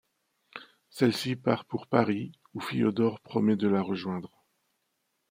[0.89, 4.43] Celle-ci part pour Paris où Fiodor promet de la rejoindre.